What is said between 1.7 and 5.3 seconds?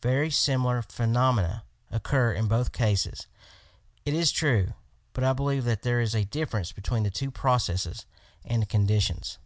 occur in both cases, it is true, but